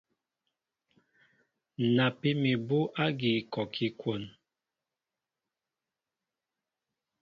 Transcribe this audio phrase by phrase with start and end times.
[1.95, 4.23] Napí mi abú ágí kɔɔkí kwón.